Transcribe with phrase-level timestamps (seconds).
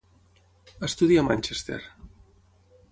[0.87, 1.81] Estudia a Manchester.